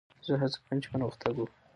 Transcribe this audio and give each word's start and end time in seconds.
زه 0.25 0.33
هڅه 0.41 0.57
کوم، 0.65 0.77
چي 0.83 0.87
پرمختګ 0.93 1.31
وکړم. 1.37 1.59